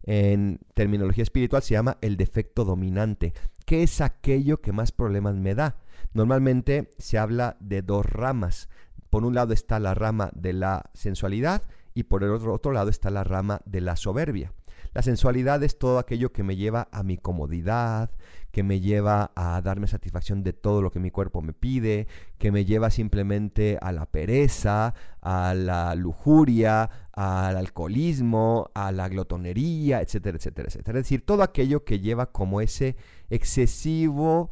En 0.04 0.60
terminología 0.74 1.24
espiritual 1.24 1.62
se 1.64 1.74
llama 1.74 1.98
el 2.02 2.16
defecto 2.16 2.64
dominante. 2.64 3.34
¿Qué 3.66 3.84
es 3.84 4.00
aquello 4.00 4.62
que 4.62 4.72
más 4.72 4.92
problemas 4.92 5.36
me 5.36 5.54
da? 5.54 5.78
Normalmente 6.14 6.92
se 6.98 7.18
habla 7.18 7.58
de 7.60 7.82
dos 7.82 8.06
ramas. 8.06 8.70
Por 9.10 9.26
un 9.26 9.36
lado 9.36 9.54
está 9.54 9.80
la 9.80 9.94
rama 9.94 10.32
de 10.34 10.54
la 10.54 10.90
sensualidad 10.94 11.64
y 11.98 12.04
por 12.04 12.24
el 12.24 12.30
otro, 12.30 12.54
otro 12.54 12.74
lado 12.74 12.92
está 12.92 13.10
la 13.10 13.24
rama 13.24 13.60
de 13.66 13.82
la 13.82 13.96
soberbia. 13.96 14.54
La 14.94 15.02
sensualidad 15.02 15.64
es 15.64 15.80
todo 15.80 15.98
aquello 15.98 16.32
que 16.32 16.44
me 16.44 16.56
lleva 16.56 16.88
a 16.92 17.02
mi 17.02 17.18
comodidad, 17.18 18.12
que 18.52 18.62
me 18.62 18.82
lleva 18.82 19.32
a 19.36 19.60
darme 19.64 19.88
satisfacción 19.88 20.44
de 20.44 20.54
todo 20.54 20.84
lo 20.84 20.92
que 20.92 21.00
mi 21.00 21.10
cuerpo 21.10 21.42
me 21.42 21.54
pide, 21.54 22.08
que 22.38 22.52
me 22.52 22.66
lleva 22.66 22.92
simplemente 22.92 23.80
a 23.82 23.92
la 23.92 24.06
pereza, 24.06 24.94
a 25.22 25.56
la 25.56 25.96
lujuria, 25.96 26.88
al 27.14 27.58
alcoholismo, 27.58 28.70
a 28.76 28.92
la 28.92 29.10
glotonería, 29.10 30.02
etcétera, 30.02 30.38
etcétera, 30.38 30.68
etcétera. 30.68 31.00
Es 31.00 31.06
decir, 31.06 31.26
todo 31.26 31.42
aquello 31.42 31.84
que 31.84 32.00
lleva 32.00 32.32
como 32.32 32.62
ese 32.62 32.96
excesivo 33.32 34.52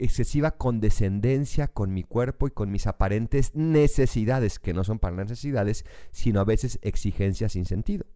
excesiva 0.00 0.52
condescendencia 0.52 1.68
con 1.68 1.92
mi 1.92 2.02
cuerpo 2.02 2.46
y 2.48 2.50
con 2.50 2.70
mis 2.70 2.86
aparentes 2.86 3.54
necesidades, 3.54 4.58
que 4.58 4.74
no 4.74 4.84
son 4.84 4.98
para 4.98 5.16
necesidades, 5.16 5.84
sino 6.10 6.40
a 6.40 6.44
veces 6.44 6.78
exigencias 6.82 7.52
sin 7.52 7.66
sentido. 7.66 8.06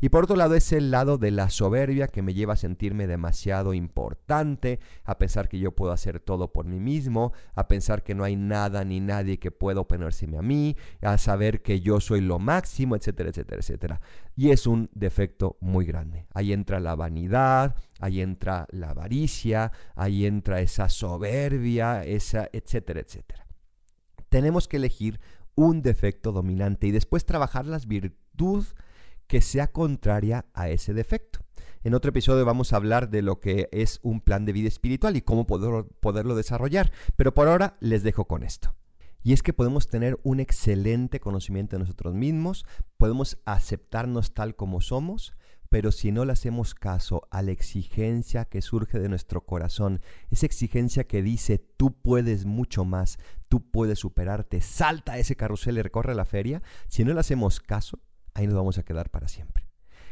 Y 0.00 0.08
por 0.08 0.24
otro 0.24 0.36
lado 0.36 0.54
es 0.54 0.72
el 0.72 0.90
lado 0.90 1.18
de 1.18 1.30
la 1.30 1.50
soberbia 1.50 2.08
que 2.08 2.22
me 2.22 2.34
lleva 2.34 2.54
a 2.54 2.56
sentirme 2.56 3.06
demasiado 3.06 3.74
importante, 3.74 4.80
a 5.04 5.18
pensar 5.18 5.48
que 5.48 5.58
yo 5.58 5.72
puedo 5.72 5.92
hacer 5.92 6.20
todo 6.20 6.52
por 6.52 6.66
mí 6.66 6.80
mismo, 6.80 7.32
a 7.54 7.68
pensar 7.68 8.02
que 8.02 8.14
no 8.14 8.24
hay 8.24 8.36
nada 8.36 8.84
ni 8.84 9.00
nadie 9.00 9.38
que 9.38 9.50
pueda 9.50 9.80
oponérseme 9.80 10.38
a 10.38 10.42
mí, 10.42 10.76
a 11.00 11.18
saber 11.18 11.62
que 11.62 11.80
yo 11.80 12.00
soy 12.00 12.20
lo 12.20 12.38
máximo, 12.38 12.96
etcétera, 12.96 13.30
etcétera, 13.30 13.60
etcétera. 13.60 14.00
Y 14.34 14.50
es 14.50 14.66
un 14.66 14.90
defecto 14.94 15.56
muy 15.60 15.86
grande. 15.86 16.26
Ahí 16.34 16.52
entra 16.52 16.80
la 16.80 16.94
vanidad, 16.94 17.76
ahí 18.00 18.20
entra 18.20 18.66
la 18.70 18.90
avaricia, 18.90 19.72
ahí 19.94 20.26
entra 20.26 20.60
esa 20.60 20.88
soberbia, 20.88 22.04
esa, 22.04 22.48
etcétera, 22.52 23.00
etcétera. 23.00 23.46
Tenemos 24.28 24.68
que 24.68 24.76
elegir 24.76 25.20
un 25.54 25.82
defecto 25.82 26.32
dominante 26.32 26.86
y 26.86 26.90
después 26.90 27.24
trabajar 27.24 27.66
las 27.66 27.86
virtudes 27.86 28.74
que 29.26 29.40
sea 29.40 29.68
contraria 29.68 30.46
a 30.54 30.68
ese 30.68 30.94
defecto. 30.94 31.40
En 31.84 31.94
otro 31.94 32.08
episodio 32.08 32.44
vamos 32.44 32.72
a 32.72 32.76
hablar 32.76 33.10
de 33.10 33.22
lo 33.22 33.38
que 33.38 33.68
es 33.70 34.00
un 34.02 34.20
plan 34.20 34.44
de 34.44 34.52
vida 34.52 34.68
espiritual 34.68 35.16
y 35.16 35.22
cómo 35.22 35.46
poderlo 35.46 36.34
desarrollar, 36.34 36.92
pero 37.14 37.32
por 37.32 37.48
ahora 37.48 37.76
les 37.80 38.02
dejo 38.02 38.26
con 38.26 38.42
esto. 38.42 38.74
Y 39.22 39.32
es 39.32 39.42
que 39.42 39.52
podemos 39.52 39.88
tener 39.88 40.18
un 40.22 40.40
excelente 40.40 41.20
conocimiento 41.20 41.76
de 41.76 41.80
nosotros 41.80 42.14
mismos, 42.14 42.64
podemos 42.96 43.38
aceptarnos 43.44 44.34
tal 44.34 44.54
como 44.54 44.80
somos, 44.80 45.36
pero 45.68 45.92
si 45.92 46.12
no 46.12 46.24
le 46.24 46.32
hacemos 46.32 46.74
caso 46.74 47.26
a 47.30 47.42
la 47.42 47.50
exigencia 47.50 48.44
que 48.44 48.62
surge 48.62 48.98
de 48.98 49.08
nuestro 49.08 49.44
corazón, 49.44 50.00
esa 50.30 50.46
exigencia 50.46 51.08
que 51.08 51.22
dice, 51.22 51.58
tú 51.58 52.00
puedes 52.00 52.46
mucho 52.46 52.84
más, 52.84 53.18
tú 53.48 53.68
puedes 53.68 53.98
superarte, 53.98 54.60
salta 54.60 55.18
ese 55.18 55.36
carrusel 55.36 55.78
y 55.78 55.82
recorre 55.82 56.14
la 56.14 56.24
feria, 56.24 56.62
si 56.88 57.04
no 57.04 57.12
le 57.12 57.20
hacemos 57.20 57.60
caso, 57.60 57.98
ahí 58.36 58.46
nos 58.46 58.56
vamos 58.56 58.78
a 58.78 58.84
quedar 58.84 59.10
para 59.10 59.28
siempre. 59.28 59.66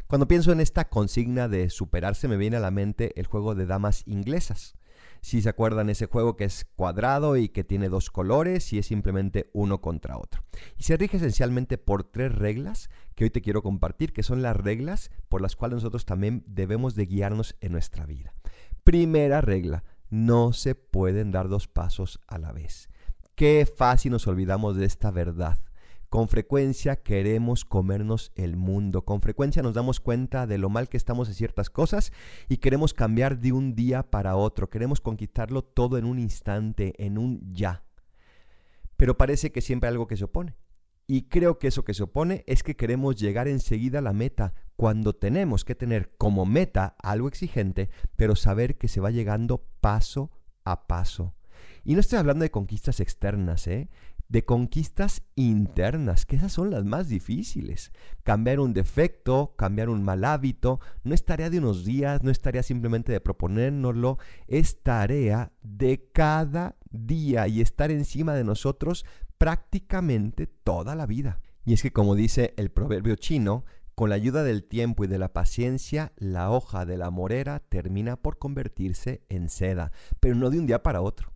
Cuando 0.07 0.29
pienso 0.29 0.53
en 0.53 0.61
esta 0.61 0.89
consigna 0.89 1.49
de 1.49 1.71
superarse, 1.71 2.29
me 2.29 2.37
viene 2.37 2.57
a 2.57 2.61
la 2.61 2.71
mente 2.71 3.19
el 3.19 3.27
juego 3.27 3.55
de 3.55 3.67
damas 3.67 4.03
inglesas. 4.07 4.75
Si 5.21 5.41
se 5.41 5.49
acuerdan 5.49 5.89
ese 5.89 6.07
juego 6.07 6.37
que 6.37 6.45
es 6.45 6.67
cuadrado 6.77 7.37
y 7.37 7.49
que 7.49 7.65
tiene 7.65 7.89
dos 7.89 8.11
colores 8.11 8.73
y 8.73 8.79
es 8.79 8.87
simplemente 8.87 9.51
uno 9.55 9.81
contra 9.81 10.19
otro. 10.19 10.43
Y 10.77 10.83
se 10.83 10.97
rige 10.99 11.17
esencialmente 11.17 11.79
por 11.79 12.05
tres 12.05 12.35
reglas 12.35 12.91
que 13.15 13.25
hoy 13.25 13.31
te 13.31 13.41
quiero 13.41 13.63
compartir, 13.63 14.13
que 14.13 14.23
son 14.23 14.43
las 14.43 14.57
reglas 14.57 15.11
por 15.29 15.41
las 15.41 15.57
cuales 15.57 15.77
nosotros 15.77 16.05
también 16.05 16.45
debemos 16.47 16.95
de 16.95 17.07
guiarnos 17.07 17.57
en 17.61 17.73
nuestra 17.73 18.05
vida. 18.05 18.35
Primera 18.85 19.41
regla, 19.41 19.85
no 20.11 20.53
se 20.53 20.75
pueden 20.75 21.33
dar 21.33 21.49
dos 21.49 21.69
pasos 21.69 22.21
a 22.27 22.39
la 22.39 22.53
vez. 22.53 22.91
Qué 23.35 23.67
fácil 23.67 24.13
nos 24.13 24.27
olvidamos 24.27 24.77
de 24.77 24.85
esta 24.85 25.11
verdad. 25.11 25.59
Con 26.15 26.29
frecuencia 26.29 27.03
queremos 27.03 27.65
comernos 27.65 28.31
el 28.37 28.57
mundo, 28.57 29.05
con 29.05 29.21
frecuencia 29.21 29.65
nos 29.65 29.75
damos 29.75 29.99
cuenta 29.99 30.47
de 30.47 30.59
lo 30.59 30.71
mal 30.71 30.89
que 30.89 30.97
estamos 30.97 31.27
en 31.27 31.35
ciertas 31.35 31.71
cosas 31.71 32.13
y 32.49 32.59
queremos 32.59 32.95
cambiar 32.95 33.41
de 33.41 33.51
un 33.51 33.75
día 33.75 34.13
para 34.13 34.37
otro, 34.37 34.71
queremos 34.71 35.01
conquistarlo 35.01 35.65
todo 35.65 35.99
en 35.99 36.05
un 36.05 36.21
instante, 36.21 36.95
en 37.05 37.19
un 37.19 37.53
ya. 37.53 37.83
Pero 38.97 39.17
parece 39.17 39.51
que 39.51 39.61
siempre 39.61 39.89
hay 39.89 39.95
algo 39.95 40.07
que 40.07 40.17
se 40.17 40.23
opone. 40.23 40.55
Y 41.09 41.23
creo 41.23 41.59
que 41.59 41.67
eso 41.67 41.85
que 41.85 41.95
se 41.95 42.05
opone 42.05 42.45
es 42.47 42.63
que 42.63 42.77
queremos 42.77 43.17
llegar 43.17 43.49
enseguida 43.49 43.99
a 43.99 44.03
la 44.03 44.13
meta, 44.13 44.55
cuando 44.77 45.17
tenemos 45.17 45.65
que 45.65 45.75
tener 45.75 46.15
como 46.17 46.47
meta 46.47 46.95
algo 47.03 47.27
exigente, 47.27 47.91
pero 48.15 48.37
saber 48.37 48.79
que 48.79 48.87
se 48.87 49.01
va 49.01 49.11
llegando 49.11 49.67
paso 49.81 50.31
a 50.63 50.87
paso. 50.87 51.35
Y 51.85 51.95
no 51.95 52.01
estoy 52.01 52.19
hablando 52.19 52.45
de 52.45 52.51
conquistas 52.51 53.01
externas, 53.01 53.67
¿eh? 53.67 53.91
De 54.35 54.45
conquistas 54.45 55.23
internas, 55.37 56.27
que 56.27 56.35
esas 56.35 56.51
son 56.51 56.73
las 56.73 56.85
más 56.85 57.09
difíciles. 57.09 57.93
Cambiar 58.25 58.59
un 58.59 58.73
defecto, 58.73 59.55
cambiar 59.57 59.89
un 59.89 60.03
mal 60.03 60.25
hábito, 60.25 60.81
no 61.05 61.15
es 61.15 61.25
tarea 61.25 61.51
de 61.51 61.59
unos 61.59 61.85
días, 61.85 62.25
no 62.25 62.33
es 62.33 62.41
tarea 62.41 62.65
simplemente 62.65 63.13
de 63.13 63.21
proponérnoslo, 63.21 64.19
es 64.49 64.83
tarea 64.83 65.53
de 65.63 66.11
cada 66.13 66.75
día 66.91 67.47
y 67.47 67.61
estar 67.61 67.93
encima 67.93 68.35
de 68.35 68.43
nosotros 68.43 69.07
prácticamente 69.39 70.49
toda 70.49 70.97
la 70.97 71.07
vida. 71.07 71.39
Y 71.65 71.73
es 71.73 71.83
que 71.83 71.93
como 71.93 72.17
dice 72.17 72.55
el 72.57 72.73
proverbio 72.73 73.15
chino, 73.15 73.65
con 73.95 74.09
la 74.09 74.17
ayuda 74.17 74.43
del 74.43 74.65
tiempo 74.65 75.05
y 75.05 75.07
de 75.07 75.19
la 75.19 75.33
paciencia, 75.33 76.13
la 76.17 76.51
hoja 76.51 76.85
de 76.85 76.97
la 76.97 77.11
morera 77.11 77.61
termina 77.61 78.17
por 78.17 78.39
convertirse 78.39 79.23
en 79.29 79.49
seda, 79.49 79.93
pero 80.19 80.35
no 80.35 80.51
de 80.51 80.59
un 80.59 80.67
día 80.67 80.83
para 80.83 81.03
otro. 81.03 81.33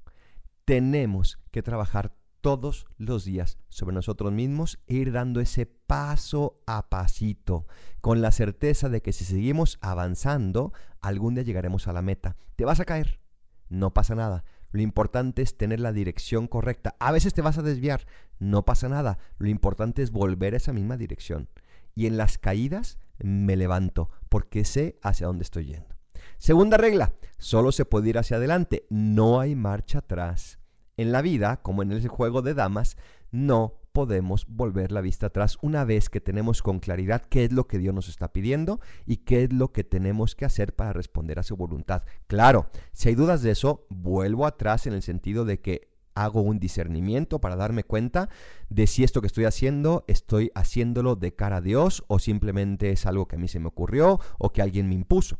Tenemos 0.65 1.39
que 1.53 1.63
trabajar 1.63 2.18
todos 2.41 2.87
los 2.97 3.25
días 3.25 3.59
sobre 3.69 3.95
nosotros 3.95 4.33
mismos 4.33 4.79
e 4.87 4.95
ir 4.95 5.13
dando 5.13 5.41
ese 5.41 5.67
paso 5.67 6.61
a 6.67 6.89
pasito, 6.89 7.67
con 8.01 8.21
la 8.21 8.33
certeza 8.33 8.89
de 8.89 9.03
que 9.03 9.13
si 9.13 9.25
seguimos 9.25 9.79
avanzando, 9.81 10.73
algún 11.01 11.35
día 11.35 11.45
llegaremos 11.45 11.89
a 11.89 11.93
la 11.93 12.03
meta. 12.03 12.37
¿Te 12.57 12.65
vas 12.65 12.81
a 12.81 12.85
caer? 12.85 13.21
No 13.69 13.93
pasa 13.93 14.15
nada. 14.15 14.45
Lo 14.71 14.83
importante 14.83 15.43
es 15.43 15.57
tener 15.57 15.81
la 15.81 15.93
dirección 15.93 16.47
correcta. 16.47 16.95
A 17.01 17.13
veces 17.13 17.33
te 17.35 17.43
vas 17.43 17.59
a 17.59 17.63
desviar. 17.63 18.07
No 18.39 18.65
pasa 18.65 18.89
nada. 18.89 19.19
Lo 19.39 19.49
importante 19.49 20.03
es 20.03 20.11
volver 20.11 20.55
a 20.55 20.59
esa 20.59 20.73
misma 20.73 20.97
dirección. 20.97 21.49
Y 21.95 22.07
en 22.07 22.17
las 22.17 22.39
caídas 22.39 22.99
me 23.19 23.57
levanto 23.57 24.11
porque 24.29 24.65
sé 24.65 24.99
hacia 25.03 25.27
dónde 25.27 25.43
estoy 25.43 25.67
yendo. 25.67 25.97
Segunda 26.39 26.77
regla, 26.77 27.15
solo 27.39 27.73
se 27.73 27.85
puede 27.85 28.11
ir 28.11 28.19
hacia 28.19 28.37
adelante, 28.37 28.87
no 28.91 29.41
hay 29.41 29.57
marcha 29.57 29.99
atrás. 29.99 30.58
En 30.99 31.13
la 31.13 31.23
vida, 31.23 31.63
como 31.63 31.85
en 31.85 31.93
ese 31.93 32.09
juego 32.09 32.43
de 32.43 32.55
damas, 32.55 32.97
no 33.31 33.75
podemos 33.93 34.47
volver 34.49 34.91
la 34.91 35.01
vista 35.01 35.27
atrás 35.27 35.57
una 35.63 35.85
vez 35.85 36.11
que 36.11 36.21
tenemos 36.21 36.61
con 36.61 36.81
claridad 36.81 37.23
qué 37.23 37.45
es 37.45 37.53
lo 37.53 37.69
que 37.69 37.79
Dios 37.79 37.95
nos 37.95 38.09
está 38.09 38.33
pidiendo 38.33 38.81
y 39.07 39.19
qué 39.19 39.45
es 39.45 39.53
lo 39.53 39.71
que 39.71 39.85
tenemos 39.85 40.35
que 40.35 40.45
hacer 40.45 40.75
para 40.75 40.93
responder 40.93 41.39
a 41.39 41.45
su 41.45 41.57
voluntad. 41.57 42.03
Claro, 42.27 42.69
si 42.93 43.11
hay 43.11 43.15
dudas 43.15 43.43
de 43.43 43.53
eso, 43.53 43.87
vuelvo 43.91 44.45
atrás 44.45 44.89
en 44.89 44.93
el 44.93 45.03
sentido 45.03 45.45
de 45.45 45.61
que 45.61 45.89
hago 46.17 46.41
un 46.41 46.59
discernimiento 46.59 47.41
para 47.41 47.55
darme 47.55 47.85
cuenta 47.85 48.29
de 48.69 48.89
si 48.89 49.05
esto 49.05 49.21
que 49.21 49.29
estoy 49.29 49.45
haciendo 49.45 50.05
estoy 50.09 50.51
haciéndolo 50.57 51.15
de 51.15 51.33
cara 51.33 51.59
a 51.59 51.61
Dios 51.61 52.03
o 52.09 52.19
simplemente 52.19 52.91
es 52.91 53.07
algo 53.07 53.29
que 53.29 53.37
a 53.37 53.39
mí 53.39 53.47
se 53.47 53.61
me 53.61 53.69
ocurrió 53.69 54.19
o 54.37 54.53
que 54.53 54.63
alguien 54.63 54.89
me 54.89 54.97
impuso. 54.97 55.39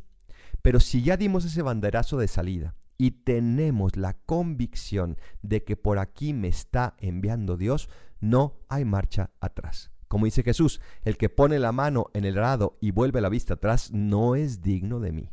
Pero 0.61 0.79
si 0.79 1.03
ya 1.03 1.17
dimos 1.17 1.43
ese 1.43 1.61
banderazo 1.61 2.17
de 2.17 2.29
salida 2.29 2.75
y 2.99 3.11
tenemos 3.11 3.95
la 3.95 4.13
convicción 4.13 5.17
de 5.41 5.63
que 5.63 5.77
por 5.77 5.97
aquí 5.97 6.33
me 6.33 6.49
está 6.49 6.95
enviando 6.99 7.57
Dios, 7.57 7.89
no 8.19 8.59
hay 8.67 8.83
marcha 8.85 9.31
atrás. 9.39 9.89
Como 10.09 10.25
dice 10.25 10.43
Jesús, 10.43 10.81
el 11.03 11.17
que 11.17 11.29
pone 11.29 11.59
la 11.59 11.71
mano 11.71 12.07
en 12.13 12.25
el 12.25 12.37
arado 12.37 12.77
y 12.81 12.91
vuelve 12.91 13.21
la 13.21 13.29
vista 13.29 13.53
atrás 13.53 13.91
no 13.93 14.35
es 14.35 14.61
digno 14.61 14.99
de 14.99 15.13
mí. 15.13 15.31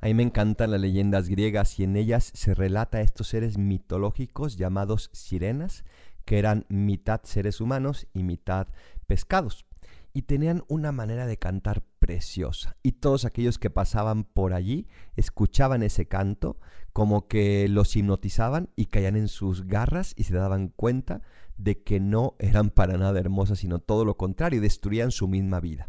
A 0.00 0.06
mí 0.06 0.14
me 0.14 0.22
encantan 0.22 0.70
las 0.70 0.80
leyendas 0.80 1.28
griegas 1.28 1.78
y 1.78 1.84
en 1.84 1.96
ellas 1.96 2.32
se 2.34 2.54
relata 2.54 2.98
a 2.98 3.02
estos 3.02 3.28
seres 3.28 3.58
mitológicos 3.58 4.56
llamados 4.56 5.10
sirenas, 5.12 5.84
que 6.24 6.38
eran 6.38 6.64
mitad 6.70 7.20
seres 7.24 7.60
humanos 7.60 8.06
y 8.14 8.22
mitad 8.22 8.68
pescados 9.06 9.66
y 10.12 10.22
tenían 10.22 10.64
una 10.68 10.92
manera 10.92 11.26
de 11.26 11.38
cantar 11.38 11.82
preciosa. 12.12 12.76
Y 12.82 12.92
todos 12.92 13.24
aquellos 13.24 13.58
que 13.58 13.70
pasaban 13.70 14.24
por 14.24 14.52
allí 14.52 14.86
escuchaban 15.16 15.82
ese 15.82 16.08
canto 16.08 16.58
como 16.92 17.26
que 17.26 17.68
los 17.68 17.96
hipnotizaban 17.96 18.68
y 18.76 18.86
caían 18.86 19.16
en 19.16 19.28
sus 19.28 19.66
garras 19.66 20.12
y 20.14 20.24
se 20.24 20.34
daban 20.34 20.68
cuenta 20.68 21.22
de 21.56 21.82
que 21.82 22.00
no 22.00 22.36
eran 22.38 22.68
para 22.68 22.98
nada 22.98 23.18
hermosas, 23.18 23.60
sino 23.60 23.78
todo 23.78 24.04
lo 24.04 24.18
contrario, 24.18 24.60
destruían 24.60 25.10
su 25.10 25.26
misma 25.26 25.58
vida. 25.60 25.88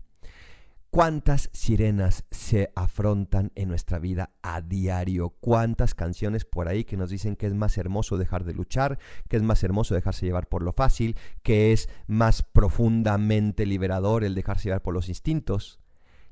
¿Cuántas 0.91 1.49
sirenas 1.51 2.23
se 2.31 2.71
afrontan 2.73 3.51
en 3.55 3.67
nuestra 3.67 3.99
vida 3.99 4.29
a 4.43 4.61
diario? 4.61 5.31
¿Cuántas 5.41 5.93
canciones 5.93 6.45
por 6.45 6.69
ahí 6.69 6.85
que 6.85 6.95
nos 6.95 7.09
dicen 7.09 7.35
que 7.35 7.47
es 7.47 7.53
más 7.53 7.77
hermoso 7.77 8.17
dejar 8.17 8.45
de 8.45 8.53
luchar, 8.53 8.97
que 9.27 9.35
es 9.35 9.43
más 9.43 9.61
hermoso 9.61 9.93
dejarse 9.93 10.25
llevar 10.25 10.47
por 10.47 10.63
lo 10.63 10.71
fácil, 10.71 11.17
que 11.41 11.73
es 11.73 11.89
más 12.07 12.43
profundamente 12.43 13.65
liberador 13.65 14.23
el 14.23 14.35
dejarse 14.35 14.69
llevar 14.69 14.83
por 14.83 14.93
los 14.93 15.09
instintos? 15.09 15.82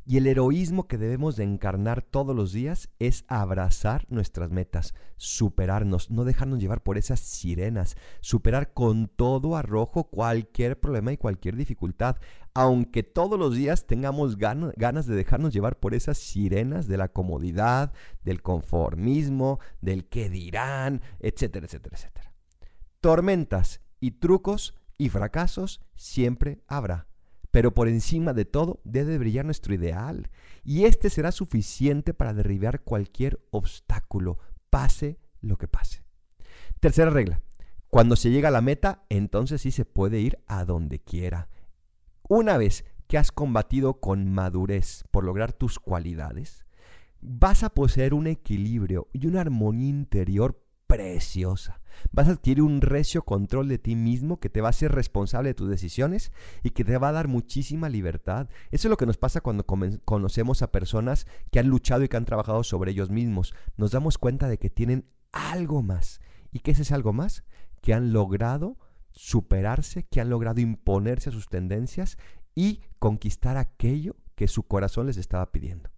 Y 0.04 0.18
el 0.18 0.26
heroísmo 0.26 0.88
que 0.88 0.98
debemos 0.98 1.36
de 1.36 1.44
encarnar 1.44 2.02
todos 2.02 2.36
los 2.36 2.52
días 2.52 2.90
es 2.98 3.24
abrazar 3.28 4.08
nuestras 4.10 4.50
metas, 4.50 4.96
superarnos, 5.16 6.10
no 6.10 6.24
dejarnos 6.24 6.60
llevar 6.60 6.82
por 6.82 6.98
esas 6.98 7.20
sirenas, 7.20 7.96
superar 8.20 8.74
con 8.74 9.10
todo 9.10 9.56
arrojo 9.56 10.06
cualquier 10.06 10.80
problema 10.80 11.14
y 11.14 11.18
cualquier 11.18 11.56
dificultad, 11.56 12.16
aunque 12.56 13.04
todos 13.04 13.38
los 13.38 13.56
días 13.56 13.86
tengamos 13.86 14.38
ganas 14.38 15.06
de 15.06 15.16
dejarnos 15.16 15.54
llevar 15.54 15.80
por 15.80 15.94
esas 15.94 16.18
sirenas 16.18 16.88
de 16.88 16.98
la 16.98 17.10
comodidad, 17.10 17.94
del 18.24 18.42
conformismo, 18.42 19.60
del 19.82 20.10
qué 20.10 20.32
dirán, 20.32 21.02
etcétera, 21.20 21.68
etcétera, 21.68 21.96
etcétera. 21.96 22.34
Tormentas 23.02 23.82
y 24.00 24.12
trucos 24.12 24.74
y 24.98 25.10
fracasos 25.10 25.80
siempre 25.96 26.64
habrá 26.68 27.11
pero 27.52 27.74
por 27.74 27.88
encima 27.88 28.34
de 28.34 28.46
todo 28.46 28.80
debe 28.84 29.18
brillar 29.18 29.46
nuestro 29.46 29.74
ideal, 29.74 30.30
y 30.64 30.86
este 30.86 31.10
será 31.10 31.32
suficiente 31.32 32.14
para 32.14 32.34
derribar 32.34 32.82
cualquier 32.82 33.40
obstáculo, 33.52 34.40
pase 34.70 35.20
lo 35.42 35.58
que 35.58 35.68
pase. 35.68 36.04
Tercera 36.80 37.12
regla, 37.12 37.42
cuando 37.90 38.16
se 38.16 38.32
llega 38.32 38.48
a 38.48 38.52
la 38.52 38.62
meta, 38.62 39.04
entonces 39.10 39.62
sí 39.62 39.72
se 39.72 39.86
puede 39.86 40.20
ir 40.20 40.40
a 40.48 40.64
donde 40.66 41.00
quiera. 41.00 41.50
Una 42.28 42.58
vez 42.58 42.86
que 43.08 43.18
has 43.18 43.32
combatido 43.34 44.00
con 44.00 44.32
madurez 44.32 45.04
por 45.12 45.26
lograr 45.26 45.52
tus 45.52 45.80
cualidades, 45.80 46.66
vas 47.20 47.64
a 47.64 47.70
poseer 47.70 48.14
un 48.14 48.28
equilibrio 48.28 49.10
y 49.12 49.28
una 49.28 49.42
armonía 49.42 49.90
interior 49.90 50.61
preciosa. 50.92 51.80
Vas 52.12 52.28
a 52.28 52.32
adquirir 52.32 52.64
un 52.64 52.82
recio 52.82 53.24
control 53.24 53.70
de 53.70 53.78
ti 53.78 53.96
mismo 53.96 54.40
que 54.40 54.50
te 54.50 54.60
va 54.60 54.68
a 54.68 54.72
hacer 54.72 54.92
responsable 54.92 55.50
de 55.50 55.54
tus 55.54 55.70
decisiones 55.70 56.32
y 56.64 56.72
que 56.72 56.84
te 56.84 56.98
va 56.98 57.10
a 57.10 57.14
dar 57.14 57.28
muchísima 57.28 57.88
libertad. 57.88 58.50
Eso 58.72 58.88
es 58.88 58.90
lo 58.90 58.98
que 58.98 59.06
nos 59.06 59.18
pasa 59.18 59.42
cuando 59.42 59.66
conocemos 59.66 60.62
a 60.62 60.72
personas 60.72 61.28
que 61.52 61.60
han 61.60 61.68
luchado 61.68 62.04
y 62.04 62.10
que 62.10 62.18
han 62.18 62.26
trabajado 62.26 62.64
sobre 62.64 62.92
ellos 62.92 63.10
mismos. 63.10 63.54
Nos 63.78 63.92
damos 63.92 64.18
cuenta 64.18 64.50
de 64.50 64.58
que 64.58 64.70
tienen 64.70 65.06
algo 65.32 65.82
más. 65.82 66.20
¿Y 66.52 66.60
qué 66.60 66.72
es 66.72 66.80
ese 66.80 66.94
algo 66.94 67.14
más? 67.14 67.44
Que 67.82 67.94
han 67.94 68.12
logrado 68.12 68.78
superarse, 69.12 70.04
que 70.04 70.20
han 70.20 70.30
logrado 70.30 70.60
imponerse 70.60 71.30
a 71.30 71.34
sus 71.34 71.48
tendencias 71.48 72.18
y 72.54 72.82
conquistar 73.00 73.58
aquello 73.58 74.18
que 74.36 74.48
su 74.48 74.64
corazón 74.64 75.08
les 75.08 75.18
estaba 75.18 75.52
pidiendo. 75.52 75.90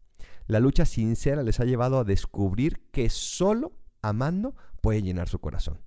La 0.46 0.60
lucha 0.60 0.86
sincera 0.86 1.42
les 1.42 1.60
ha 1.60 1.66
llevado 1.66 1.98
a 1.98 2.04
descubrir 2.04 2.90
que 2.92 3.10
solo 3.10 3.72
amando 4.04 4.56
puede 4.82 5.02
llenar 5.02 5.28
su 5.28 5.40
corazón. 5.40 5.80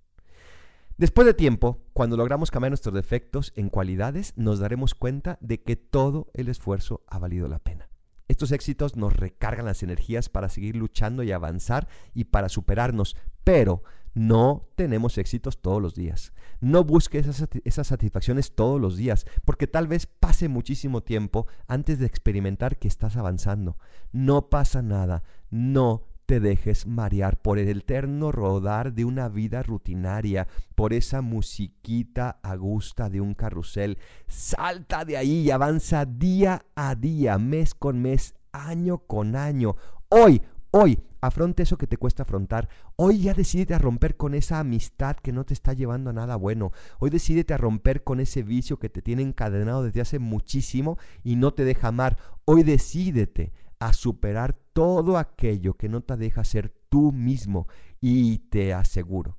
Después 0.99 1.27
de 1.27 1.35
tiempo, 1.35 1.85
cuando 1.93 2.17
logramos 2.17 2.51
cambiar 2.51 2.71
nuestros 2.71 2.95
defectos 2.95 3.53
en 3.55 3.69
cualidades, 3.69 4.33
nos 4.37 4.59
daremos 4.59 4.95
cuenta 4.95 5.37
de 5.43 5.63
que 5.63 5.77
todo 5.77 6.31
el 6.33 6.49
esfuerzo 6.49 7.05
ha 7.07 7.19
valido 7.19 7.49
la 7.49 7.59
pena. 7.59 7.91
Estos 8.29 8.51
éxitos 8.51 8.97
nos 8.97 9.15
recargan 9.15 9.67
las 9.67 9.83
energías 9.83 10.29
para 10.31 10.49
seguir 10.49 10.75
luchando 10.75 11.23
y 11.23 11.33
avanzar 11.33 11.87
y 12.15 12.25
para 12.25 12.49
superarnos, 12.49 13.15
pero 13.45 13.83
no 14.15 14.71
tenemos 14.75 15.19
éxitos 15.19 15.61
todos 15.61 15.83
los 15.83 15.95
días. 15.95 16.33
No 16.61 16.83
busques 16.83 17.27
esas, 17.27 17.49
esas, 17.65 17.87
satisfacciones 17.87 18.55
todos 18.55 18.81
los 18.81 18.97
días, 18.97 19.27
porque 19.45 19.67
tal 19.67 19.87
vez 19.87 20.07
pase 20.07 20.49
muchísimo 20.49 21.03
tiempo 21.03 21.47
antes 21.69 21.99
de 21.99 22.07
experimentar 22.07 22.79
que 22.79 22.89
estás 22.89 23.19
avanzando. 23.19 23.77
No 24.13 24.49
pasa 24.49 24.81
nada, 24.81 25.23
no 25.51 26.05
te 26.27 26.41
dejes 26.41 26.87
marear 26.87 27.37
por 27.37 27.59
el 27.59 27.69
eterno 27.69 28.33
rodar 28.33 28.93
de 28.93 29.05
una 29.05 29.29
vida 29.29 29.63
rutinaria, 29.63 30.49
por 30.75 30.93
esa 30.93 31.23
musiquita 31.23 32.41
agusta 32.43 33.09
de 33.09 33.21
un 33.21 33.35
carrusel. 33.35 33.99
Salta 34.27 35.05
de 35.05 35.17
ahí 35.17 35.43
y 35.43 35.51
avanza 35.53 36.05
día 36.05 36.67
a 36.75 36.97
día, 36.97 37.39
mes 37.39 37.75
con 37.75 38.03
mes, 38.03 38.35
año 38.53 38.99
con 38.99 39.37
año. 39.37 39.77
Hoy, 40.09 40.43
hoy, 40.73 40.99
afronte 41.21 41.63
eso 41.63 41.79
que 41.79 41.87
te 41.87 41.97
cuesta 41.97 42.25
afrontar. 42.25 42.69
Hoy 42.97 43.21
ya 43.21 43.35
decídete 43.35 43.75
a 43.75 43.79
romper 43.79 44.17
con 44.17 44.35
esa 44.35 44.59
amistad 44.59 45.17
que 45.17 45.33
no 45.33 45.45
te 45.45 45.55
está 45.55 45.75
llevando 45.75 46.11
a 46.11 46.13
nada 46.13 46.35
bueno. 46.35 46.73
Hoy 46.99 47.11
decídete 47.11 47.55
a 47.55 47.59
romper 47.59 48.03
con 48.03 48.19
ese 48.19 48.43
vicio 48.43 48.79
que 48.79 48.89
te 48.89 49.01
tiene 49.01 49.23
encadenado 49.23 49.85
desde 49.85 50.01
hace 50.01 50.19
muchísimo 50.19 50.99
y 51.23 51.37
no 51.37 51.55
te 51.55 51.65
deja 51.65 51.89
amar. 51.89 52.17
Hoy 52.45 52.65
decídete 52.65 53.53
a 53.79 53.93
superar 53.93 54.55
todo 54.73 55.19
aquello 55.19 55.75
que 55.75 55.89
no 55.89 56.03
te 56.03 56.17
deja 56.17 56.45
ser 56.45 56.75
tú 56.89 57.13
mismo 57.13 57.69
y 58.01 58.39
te 58.39 58.73
aseguro 58.75 59.39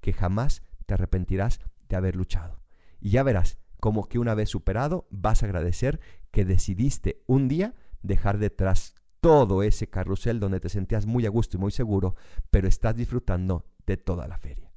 que 0.00 0.12
jamás 0.12 0.62
te 0.86 0.94
arrepentirás 0.94 1.60
de 1.88 1.96
haber 1.96 2.16
luchado. 2.16 2.60
Y 3.00 3.10
ya 3.10 3.22
verás 3.22 3.58
como 3.80 4.08
que 4.08 4.18
una 4.18 4.34
vez 4.34 4.48
superado 4.48 5.06
vas 5.10 5.42
a 5.42 5.46
agradecer 5.46 6.00
que 6.30 6.44
decidiste 6.44 7.22
un 7.26 7.48
día 7.48 7.74
dejar 8.02 8.38
detrás 8.38 8.94
todo 9.20 9.62
ese 9.62 9.88
carrusel 9.88 10.40
donde 10.40 10.60
te 10.60 10.68
sentías 10.68 11.06
muy 11.06 11.26
a 11.26 11.30
gusto 11.30 11.56
y 11.56 11.60
muy 11.60 11.72
seguro, 11.72 12.14
pero 12.50 12.68
estás 12.68 12.96
disfrutando 12.96 13.66
de 13.86 13.96
toda 13.96 14.28
la 14.28 14.38
feria. 14.38 14.70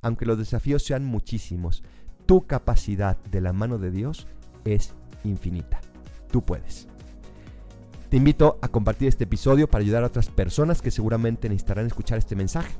Aunque 0.00 0.26
los 0.26 0.38
desafíos 0.38 0.84
sean 0.84 1.04
muchísimos, 1.04 1.82
tu 2.26 2.46
capacidad 2.46 3.16
de 3.24 3.40
la 3.40 3.52
mano 3.52 3.78
de 3.78 3.90
Dios 3.90 4.26
es 4.64 4.94
infinita. 5.24 5.80
Tú 6.30 6.44
puedes. 6.44 6.88
Te 8.08 8.16
invito 8.16 8.58
a 8.62 8.68
compartir 8.68 9.06
este 9.08 9.24
episodio 9.24 9.68
para 9.68 9.82
ayudar 9.82 10.02
a 10.02 10.06
otras 10.06 10.30
personas 10.30 10.80
que 10.80 10.90
seguramente 10.90 11.46
necesitarán 11.50 11.86
escuchar 11.86 12.16
este 12.16 12.36
mensaje. 12.36 12.72